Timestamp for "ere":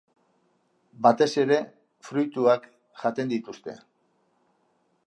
1.43-1.59